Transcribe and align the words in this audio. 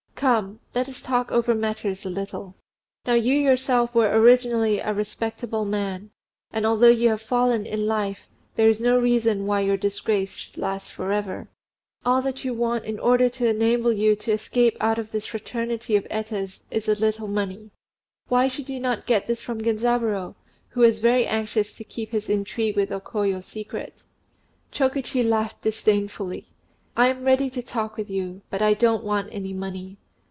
Come! 0.21 0.59
let 0.75 0.87
us 0.87 1.01
talk 1.01 1.31
over 1.31 1.55
matters 1.55 2.05
a 2.05 2.09
little. 2.11 2.53
Now 3.07 3.13
you 3.15 3.33
yourself 3.33 3.95
were 3.95 4.07
originally 4.15 4.77
a 4.77 4.93
respectable 4.93 5.65
man; 5.65 6.11
and 6.53 6.63
although 6.63 6.91
you 6.91 7.09
have 7.09 7.23
fallen 7.23 7.65
in 7.65 7.87
life, 7.87 8.27
there 8.55 8.69
is 8.69 8.79
no 8.79 8.99
reason 8.99 9.47
why 9.47 9.61
your 9.61 9.77
disgrace 9.77 10.35
should 10.35 10.59
last 10.59 10.91
for 10.91 11.11
ever. 11.11 11.47
All 12.05 12.21
that 12.21 12.43
you 12.45 12.53
want 12.53 12.85
in 12.85 12.99
order 12.99 13.29
to 13.29 13.47
enable 13.49 13.91
you 13.91 14.15
to 14.17 14.31
escape 14.31 14.77
out 14.79 14.99
of 14.99 15.09
this 15.09 15.25
fraternity 15.25 15.95
of 15.95 16.05
Etas 16.11 16.59
is 16.69 16.87
a 16.87 16.93
little 16.93 17.27
money. 17.27 17.71
Why 18.27 18.47
should 18.47 18.69
you 18.69 18.79
not 18.79 19.07
get 19.07 19.25
this 19.25 19.41
from 19.41 19.63
Genzaburô, 19.63 20.35
who 20.69 20.83
is 20.83 20.99
very 20.99 21.25
anxious 21.25 21.73
to 21.73 21.83
keep 21.83 22.11
his 22.11 22.29
intrigue 22.29 22.75
with 22.75 22.91
O 22.91 22.99
Koyo 23.01 23.43
secret?" 23.43 24.03
Chokichi 24.71 25.23
laughed 25.27 25.63
disdainfully. 25.63 26.45
"I 26.95 27.07
am 27.07 27.23
ready 27.23 27.49
to 27.49 27.63
talk 27.63 27.97
with 27.97 28.11
you; 28.11 28.43
but 28.51 28.61
I 28.61 28.75
don't 28.75 29.03
want 29.03 29.29
any 29.31 29.51
money. 29.53 29.97